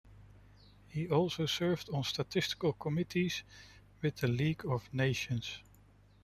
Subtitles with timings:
[0.87, 3.43] He also served on statistical committees
[4.01, 5.59] with the League of Nations.